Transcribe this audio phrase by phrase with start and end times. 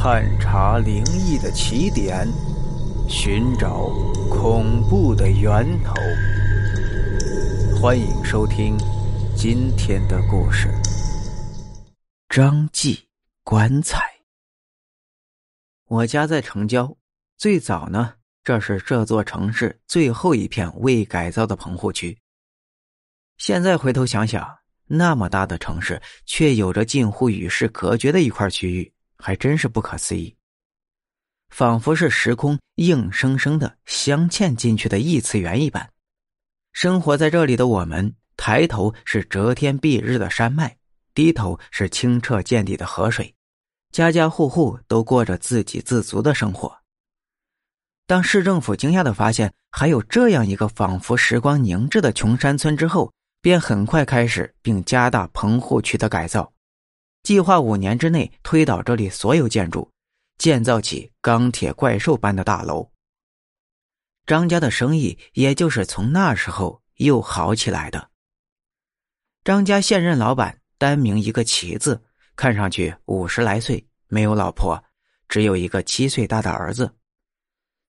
[0.00, 2.24] 探查灵异的起点，
[3.08, 3.88] 寻找
[4.30, 5.92] 恐怖的源头。
[7.80, 8.78] 欢迎收听
[9.36, 10.68] 今天的故事：
[12.28, 13.08] 张记
[13.42, 13.98] 棺材。
[15.88, 16.96] 我家在城郊，
[17.36, 22.16] 最早呢，这是这座城市最后一片未改造的棚户区。
[23.36, 24.48] 现在回头想想，
[24.86, 30.34] 那么大的城市，却有着近乎与世隔绝的一块区域，还真是不可思议。
[31.50, 35.90] 仿佛是时空硬生生的镶嵌进去的异次元一般。
[36.72, 40.76] 生活在这里的我们，抬头是遮天蔽日的山脉，
[41.14, 43.34] 低头是清澈见底的河水，
[43.90, 46.78] 家家户户都过着自给自足的生活。
[48.06, 56.52] 当市政府惊讶的发现还有这样一个仿佛时光凝滞的穷山村之后，便很快开始并加大棚户区的改造，
[57.28, 59.92] 计划五年之内推倒这里所有建筑，
[60.38, 62.90] 建造起钢铁怪兽般的大楼。
[64.24, 68.08] 张家的生意也就是从那时候又好起来的。
[69.44, 72.02] 张家现任老板单名一个齐字，
[72.34, 74.82] 看上去五十来岁，没有老婆，
[75.28, 76.96] 只有一个七岁大的儿子。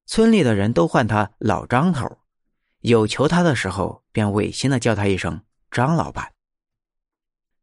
[0.06, 2.20] 村里的人都唤他老张头。
[2.80, 5.42] 有求他的时候，便违心的叫他一声
[5.72, 6.30] 张老板。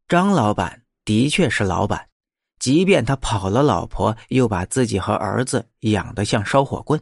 [0.07, 2.09] 张老板的确是老板，
[2.59, 7.01] 即便他跑了老婆，又把自己和儿子养得像烧火棍。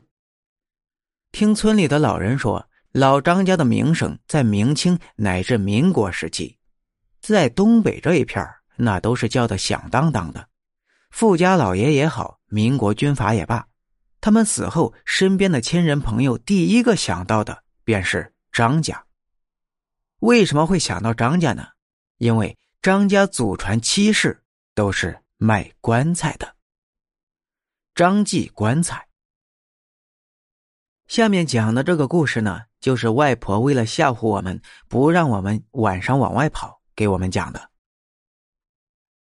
[1.31, 6.55] 听村里的老人说，老张家的名声在明清乃至民国时期，
[7.19, 10.47] 在东北这一片那都是叫的响当当的。
[11.09, 13.65] 富家老爷也好，民国军阀也罢，
[14.21, 17.63] 他们死后，身边的亲人朋友第一个想到的。
[17.83, 19.05] 便是张家。
[20.19, 21.67] 为什么会想到张家呢？
[22.17, 24.43] 因为张家祖传七世
[24.75, 26.55] 都是卖棺材的。
[27.95, 29.07] 张记棺材。
[31.07, 37.71] 下面讲的这个故事呢，就是外婆为了吓唬我们，不让我们晚上往外跑，给我们讲的。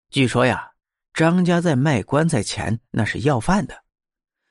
[0.10, 0.74] 据说呀，
[1.14, 3.82] 张家在卖棺材前那是要饭的，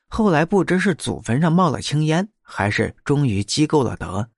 [0.09, 2.27] 后来不知是祖坟上冒了青烟。
[2.41, 4.31] 还是终于积够了德，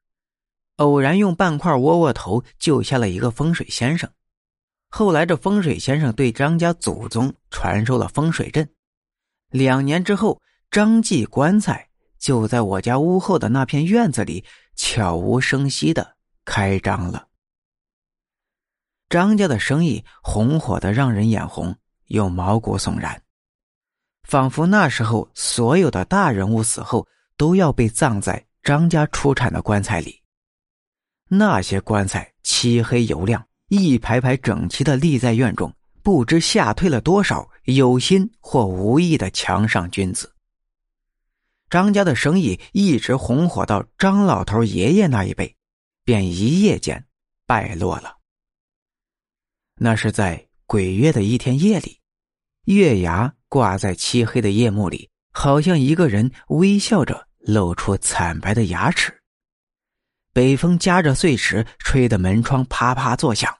[0.78, 4.10] 偶然用半块窝窝头救下了一个风水先生。
[4.96, 8.68] 后来这风水先生对张家祖宗传授了风水阵。
[9.50, 10.40] 两年之后，
[10.70, 14.44] 张记棺材就在我家屋后的那片院子里
[14.76, 17.26] 悄无声息的开张了。
[19.08, 23.20] 张家的生意红火的让人眼红又毛骨悚然，
[24.22, 27.04] 仿佛那时候所有的大人物死后。
[27.36, 30.22] 都要被葬在张家出产的棺材里。
[31.26, 40.32] 那些棺材漆黑油亮，一排排整齐的立在院中，不知吓退了多少有心或无意的墙上君子。
[41.68, 45.56] 张家的生意一直红火到张老头爷爷那一辈，
[46.04, 47.06] 便一夜间
[47.46, 48.18] 败落了。
[49.76, 52.00] 那是在鬼月的一天夜里，
[52.64, 55.10] 月牙挂在漆黑的夜幕里。
[55.36, 59.20] 好像一个人微笑着露出惨白的牙齿。
[60.32, 63.52] 北风夹着碎石，吹得门窗啪啪作响。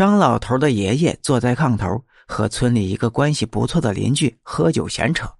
[0.00, 5.30] 张老头的爷爷坐在炕头，和村里一个关系不错的邻居喝酒闲扯。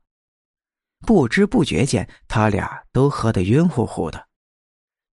[0.98, 4.28] 不知不觉间，他俩都喝得晕乎乎的。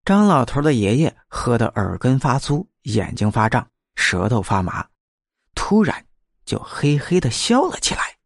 [0.04, 3.66] 张老头的爷爷喝得耳根发粗，眼睛发胀，
[3.96, 4.86] 舌头发麻，
[5.56, 6.06] 突然
[6.44, 8.18] 就嘿嘿的笑了起来。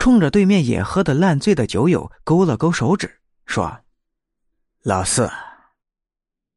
[0.00, 3.78] 冲着对面也喝得烂醉的酒友勾了勾手指，说
[4.82, 5.30] ：“老四，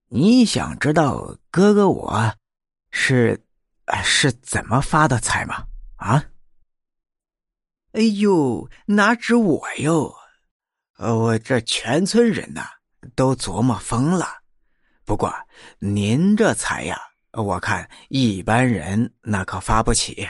[0.08, 2.34] 你想知道哥哥我
[2.90, 3.46] 是
[4.03, 5.66] 是怎么发的财吗？
[5.95, 6.25] 啊？
[7.94, 10.16] 哎呦，哪止我哟，
[10.97, 12.67] 我这全村人呐
[13.16, 14.28] 都琢磨疯了。
[15.05, 15.33] 不过
[15.79, 16.99] 您这财呀，
[17.31, 20.29] 我看一般人那可发不起。”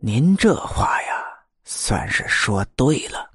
[0.00, 1.24] 您这话呀，
[1.64, 3.32] 算是说对了。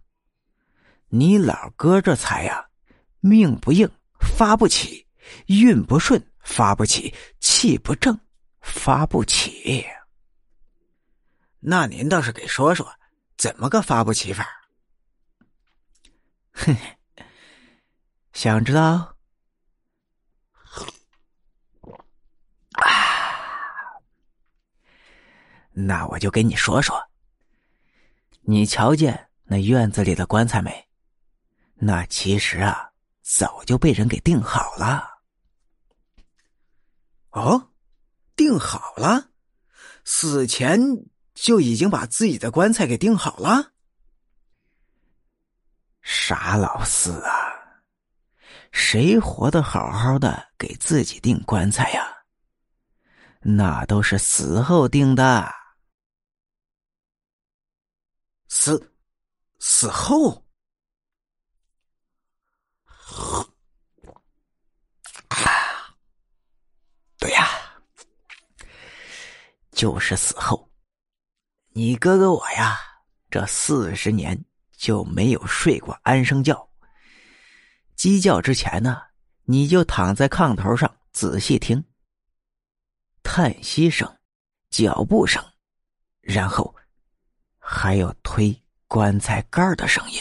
[1.10, 2.68] 你老哥这财呀，
[3.20, 3.92] 命不硬，
[4.22, 5.06] 发不起；
[5.48, 8.20] 运不顺，发不起；气不正，
[8.62, 9.86] 发不起。
[11.60, 12.94] 那您倒是给说说，
[13.38, 14.48] 怎么个发不起法？
[16.52, 16.98] 嘿嘿，
[18.34, 19.16] 想知道？
[22.74, 24.02] 啊
[25.72, 27.10] 那我就跟你说说。
[28.42, 30.90] 你瞧见那院子里的棺材没？
[31.76, 32.92] 那其实啊，
[33.22, 35.13] 早就被人给定好了。
[37.34, 37.72] 哦，
[38.36, 39.30] 定好了，
[40.06, 40.80] 死前
[41.34, 43.74] 就已经把自己的棺材给定好了？
[46.04, 47.82] 傻老四啊！
[48.72, 52.24] 谁活得好好的给自己定棺材呀？
[53.40, 55.52] 那都是死后定的。
[58.48, 58.94] 死，
[59.60, 60.44] 死后。
[67.18, 67.48] 对呀，
[69.74, 70.70] 就是死后。
[71.74, 72.78] 你哥哥我呀，
[73.30, 74.46] 这四十年
[74.78, 76.70] 就没有睡过安生觉。
[77.96, 79.02] 鸡叫之前呢，
[79.44, 81.84] 你就躺在炕头上仔细听，
[83.24, 84.18] 叹息声、
[84.70, 85.44] 脚步声，
[86.22, 86.76] 然后
[87.58, 90.20] 还有推棺材盖的声音，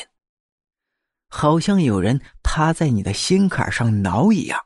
[1.29, 4.59] 好像有人趴在你的心坎上挠一样。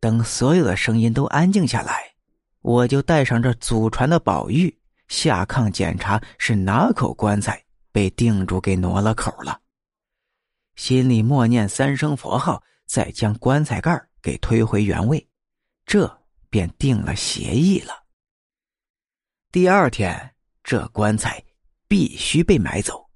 [0.00, 2.14] 等所有的声音都安静下来，
[2.60, 4.76] 我就带上这祖传的宝玉
[5.08, 7.62] 下炕检查是哪口棺材
[7.92, 9.60] 被定主给挪了口了，
[10.76, 15.26] 心里默念三声佛号，再将棺材盖给推回原位，
[15.86, 16.20] 这
[16.50, 17.92] 便定了协议了。
[19.50, 21.42] 第二天，这棺材
[21.86, 23.08] 必须被买走。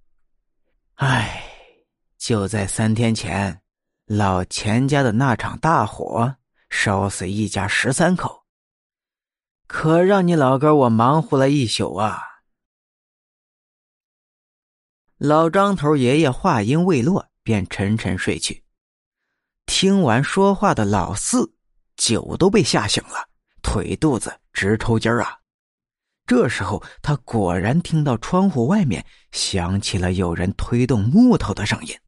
[0.94, 1.42] 唉，
[2.16, 3.60] 就在三天前，
[4.06, 6.34] 老钱家的那场大火。
[6.74, 8.41] 烧死一家十三口，
[9.72, 12.22] 可让你老哥我忙活了一宿啊！
[15.16, 18.64] 老张头爷爷话音未落，便沉沉睡去。
[19.64, 21.54] 听完说话的老四，
[21.96, 23.30] 酒都被吓醒了，
[23.62, 25.38] 腿肚子直抽筋儿啊！
[26.26, 31.98] 这时候，他果然听到窗户外面响起了有人推动木头的声音，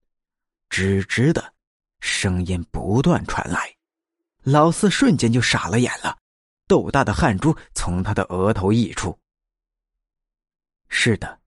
[0.69, 1.55] 吱吱的
[2.01, 3.75] 声音不断传来。
[4.43, 6.19] 老四瞬间就傻了眼了，
[6.67, 9.19] 豆大的汗珠从他的额头溢出。
[10.89, 11.41] 是的，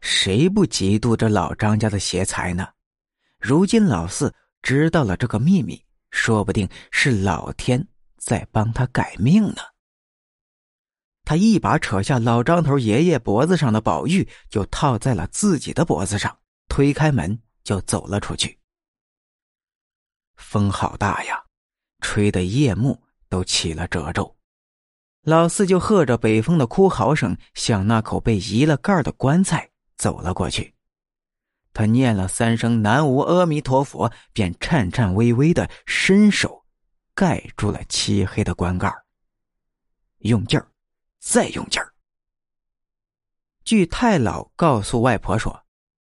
[0.00, 2.68] 谁不嫉妒这老张家的邪财呢？
[3.38, 7.86] 如今老四知道了这个秘密，说不定是老天
[8.16, 9.62] 在帮他改命呢。
[11.24, 16.38] 他一把扯下老张头爷爷脖子上的宝玉，就套在了自己的脖子上，
[16.68, 18.58] 推开门就走了出去。
[20.36, 21.44] 风好大呀！
[22.00, 24.37] 吹得夜幕都起了褶皱，
[25.28, 30.72] 老四就和着北风的哭嚎声，向那口被移了盖的棺材走了过去。
[31.74, 36.64] 他念了三声“南无阿弥陀佛”，便颤颤巍巍的伸手
[37.14, 38.90] 盖住了漆黑的棺盖
[40.20, 40.66] 用劲儿，
[41.20, 41.92] 再用劲儿。
[43.64, 45.62] 据太姥告诉外婆说，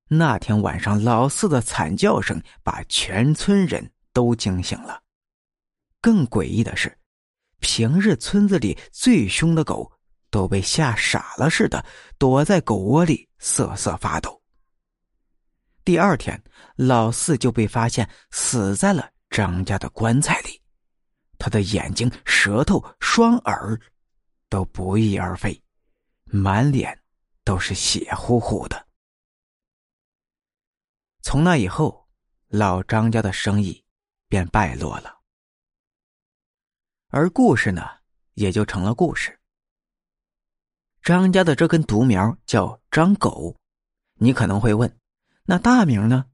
[0.08, 5.02] 那天晚上老四的惨叫声把全村人都惊醒了。
[6.00, 6.96] 更诡异的是，
[7.61, 9.91] 平日村子里最凶的狗
[10.31, 11.85] 都被吓傻了似的，
[12.19, 14.41] 躲在狗窝里瑟瑟发抖。
[15.85, 16.43] 第二天，
[16.77, 20.61] 老四就被发现死在了张家的棺材里，
[21.39, 23.81] 他的眼睛、舌头、双耳
[24.49, 25.61] 都不翼而飞，
[26.25, 26.99] 满脸
[27.45, 28.87] 都是血乎乎的。
[31.23, 32.09] 从那以后，
[32.49, 33.85] 老张家的生意
[34.29, 35.19] 便败落了。
[37.12, 37.83] 而故事呢，
[38.35, 39.37] 也就成了故事。
[41.02, 43.57] 张家的这根独苗叫张狗，
[44.14, 44.97] 你可能会问，
[45.45, 46.26] 那大名呢？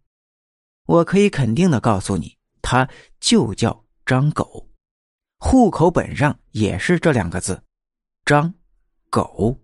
[0.85, 2.87] 我可以肯定的告诉你，他
[3.19, 4.69] 就叫张狗，
[5.39, 7.63] 户口本上也是这两个字，
[8.27, 8.53] 张
[9.09, 9.59] 狗。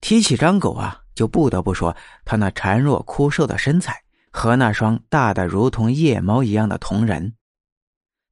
[0.00, 7.35] 提起张狗啊，就不得不说他那孱弱枯瘦的身材和那双大的如同夜猫一样的瞳仁。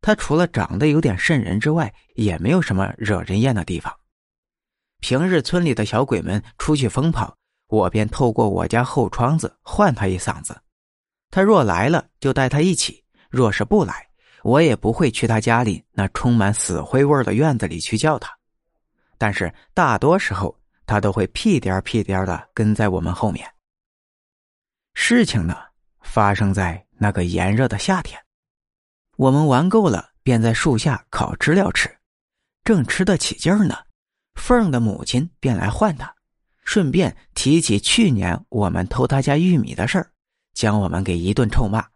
[0.05, 3.91] 他除了长得有点瘆人之外，也没有什么惹人厌的地方。
[5.01, 7.35] 平日村里的小鬼们出去疯跑，
[7.69, 10.55] 我便透过我家后窗子唤他一嗓子。
[11.31, 14.07] 他若来了，就带他一起；若是不来，
[14.43, 18.31] 我也不会去他家里那充满死灰味的院子里去叫他。
[19.17, 23.51] 但是大多时候，他都会屁颠屁颠的跟在我们后面。
[24.93, 25.57] 事情呢，
[26.03, 28.21] 发生在那个炎热的夏天。
[29.17, 31.99] 我们玩够了，便在树下烤知了吃，
[32.65, 33.77] 正吃得起劲儿呢。
[34.35, 36.13] 凤儿的母亲便来唤他，
[36.65, 40.11] 顺便提起去年我们偷他家玉米的事儿，
[40.53, 41.87] 将我们给一顿臭骂。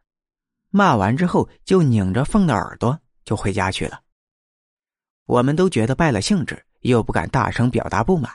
[0.71, 4.01] 骂完之后，就拧着凤的耳朵就回家去了。
[5.25, 8.33] 我们都觉得败了兴致，又不敢大声表达不满，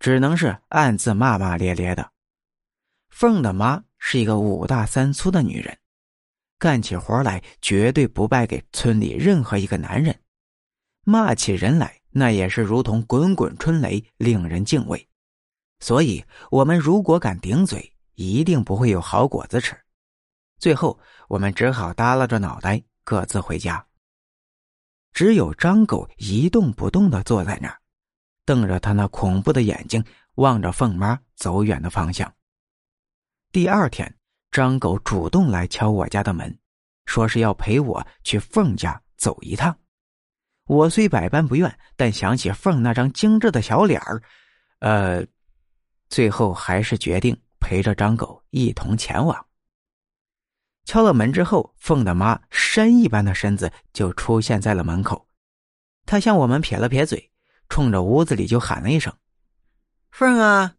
[0.00, 2.10] 只能是暗自骂骂咧咧的。
[3.10, 5.78] 凤的妈是一个五大三粗的女人。
[6.58, 10.20] 干起活来绝对不败给村里任何一个男人，
[11.04, 15.08] 骂起人来那也是如同滚滚春雷，令人敬畏。
[15.80, 19.76] 所以，我们如果敢顶嘴，一定不会有好果子吃。
[20.58, 20.98] 最后，
[21.28, 23.86] 我们只好耷拉着脑袋各自回家。
[25.12, 27.78] 只有张狗一动不动的坐在那儿，
[28.44, 32.34] 瞪着他那恐怖的眼睛，望着凤妈走远的方向。
[33.52, 34.17] 第二天，
[34.58, 36.58] 张狗主动来敲我家的门，
[37.06, 39.78] 说是要陪我去凤家走一趟。
[40.66, 44.20] 我虽百般不愿，但想起凤那张精致的小脸儿，
[44.80, 45.24] 呃，
[46.08, 49.46] 最后还是决定陪着张狗一同前往。
[50.84, 55.28] 敲了门之后，凤的妈山一般的身子就出现在了门口。
[56.04, 57.30] 她向我们撇了撇嘴，
[57.68, 59.14] 冲着屋子里就喊了一声
[60.10, 60.74] ：“凤啊，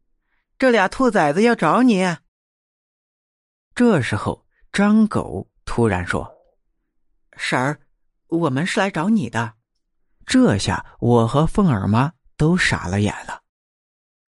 [0.58, 2.18] 这俩兔崽子要找你。”
[3.80, 6.30] 这时候，张狗突然说
[7.38, 7.80] ：“婶儿，
[8.28, 9.54] 我们是来找你的。”
[10.28, 13.42] 这下我和凤儿妈都傻了眼了。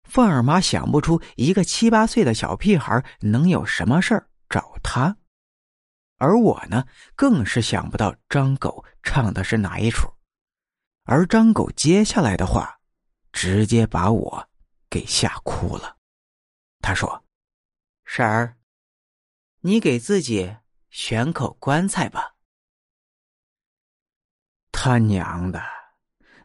[0.04, 5.18] 凤儿妈想不出一个七八岁的小屁孩能有什么事儿找他，
[6.20, 10.08] 而我呢，更是想不到张狗唱的是哪一出。
[11.06, 12.80] 而张狗接下来的话，
[13.32, 14.48] 直接把我
[14.88, 15.98] 给吓哭了。
[16.80, 17.26] 他说
[18.06, 18.56] ：“婶儿，
[19.62, 20.58] 你给自己
[20.90, 22.36] 选口棺材吧。”
[24.72, 25.62] 他娘的！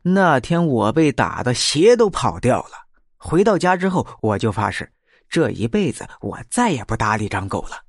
[0.02, 2.86] 那天我被打的鞋都跑掉了。
[3.16, 4.92] 回到家之后，我就发誓，
[5.28, 7.84] 这一辈子我再也不搭理张狗了。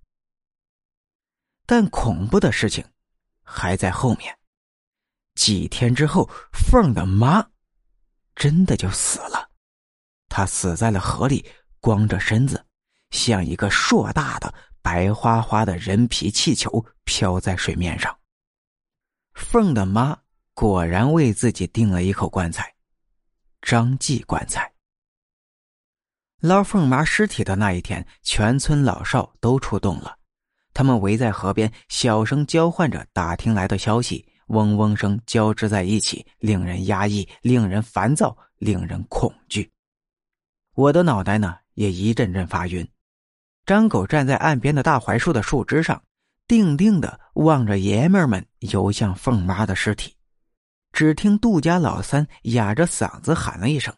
[1.65, 2.83] 但恐怖的事情
[3.43, 4.35] 还在后面。
[5.35, 7.45] 几天之后，凤的妈
[8.33, 9.51] 真的就死了。
[10.29, 11.45] 她死在了河里，
[11.79, 12.65] 光着身子，
[13.11, 14.51] 像一个硕大的
[14.87, 18.17] 白花花的人皮气球飘在水面上。
[19.33, 20.17] 凤的妈。
[20.53, 22.73] 果然为自己订了一口棺材，
[23.61, 24.73] 张记棺材。
[26.39, 30.17] 捞凤麻尸体的那一天，全村老少都出动了，
[30.73, 39.69] 他们围在河边，小声交换着打听来的消息，嗡嗡声交织在一起，令人压抑，令人烦躁，令人恐惧。
[40.73, 42.89] 我的脑袋呢，也一阵阵发晕。
[43.67, 46.01] 张狗站在岸边的大槐树的树枝上，
[46.47, 50.15] 定定的望着爷们们游向凤妈的尸体。
[50.93, 53.93] 只听杜家老三哑着嗓子喊了一声，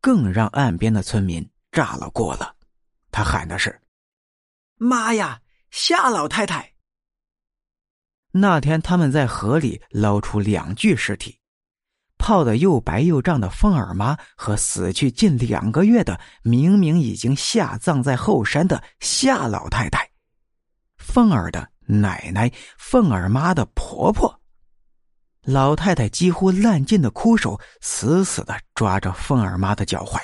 [0.00, 2.54] 更让岸边的村民炸了锅了。
[3.10, 3.82] 他喊的是
[4.78, 5.40] ：“妈呀，
[5.72, 6.74] 夏老太太！”
[8.30, 11.40] 那天他们在河里捞出两具尸体，
[12.24, 20.08] 泡的又白又胀的凤儿妈和死去近两个月的明明已经下葬在后山的夏老太太，
[20.96, 24.40] 凤儿的奶奶，凤儿妈的婆婆。
[25.42, 30.18] 老太太几乎烂尽的枯手，死死的抓着凤儿妈的脚踝。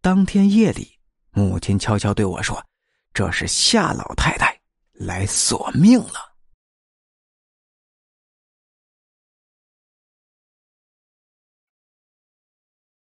[0.00, 0.96] 当天夜里，
[1.32, 2.64] 母亲悄悄对我说
[3.12, 4.56] ：“这是夏老太太
[4.92, 6.20] 来索命了。”